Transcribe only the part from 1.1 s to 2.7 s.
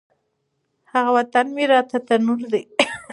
وطن مي راته تنور دی